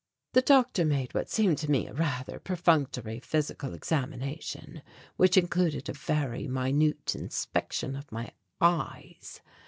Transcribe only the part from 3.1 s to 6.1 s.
physical examination, which included a